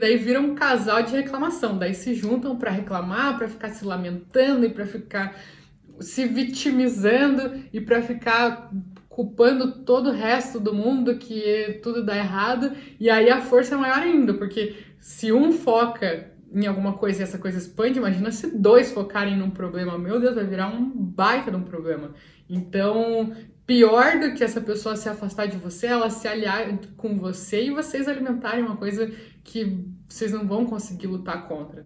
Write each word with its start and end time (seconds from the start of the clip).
Daí 0.00 0.16
vira 0.16 0.40
um 0.40 0.54
casal 0.54 1.02
de 1.02 1.14
reclamação, 1.14 1.76
daí 1.76 1.92
se 1.92 2.14
juntam 2.14 2.56
para 2.56 2.70
reclamar, 2.70 3.36
para 3.36 3.48
ficar 3.48 3.68
se 3.68 3.84
lamentando 3.84 4.64
e 4.64 4.70
para 4.70 4.86
ficar 4.86 5.38
se 6.00 6.24
vitimizando 6.24 7.62
e 7.70 7.82
para 7.82 8.00
ficar 8.00 8.70
culpando 9.10 9.84
todo 9.84 10.08
o 10.08 10.12
resto 10.12 10.58
do 10.58 10.72
mundo 10.72 11.18
que 11.18 11.78
tudo 11.82 12.02
dá 12.02 12.16
errado, 12.16 12.72
e 12.98 13.10
aí 13.10 13.28
a 13.28 13.42
força 13.42 13.74
é 13.74 13.78
maior 13.78 13.98
ainda, 13.98 14.32
porque 14.32 14.74
se 14.98 15.30
um 15.30 15.52
foca 15.52 16.32
em 16.52 16.66
alguma 16.66 16.94
coisa 16.94 17.20
e 17.20 17.22
essa 17.22 17.38
coisa 17.38 17.58
expande, 17.58 17.98
imagina 17.98 18.30
se 18.32 18.56
dois 18.56 18.90
focarem 18.90 19.36
num 19.36 19.50
problema, 19.50 19.96
meu 19.96 20.20
Deus, 20.20 20.34
vai 20.34 20.44
virar 20.44 20.68
um 20.68 20.90
baita 20.90 21.50
de 21.50 21.56
um 21.56 21.62
problema. 21.62 22.10
Então, 22.48 23.32
pior 23.66 24.18
do 24.18 24.34
que 24.34 24.42
essa 24.42 24.60
pessoa 24.60 24.96
se 24.96 25.08
afastar 25.08 25.46
de 25.46 25.56
você, 25.56 25.86
ela 25.86 26.10
se 26.10 26.26
aliar 26.26 26.66
com 26.96 27.16
você 27.16 27.66
e 27.66 27.70
vocês 27.70 28.08
alimentarem 28.08 28.64
uma 28.64 28.76
coisa 28.76 29.10
que 29.44 29.86
vocês 30.08 30.32
não 30.32 30.46
vão 30.46 30.66
conseguir 30.66 31.06
lutar 31.06 31.46
contra. 31.46 31.84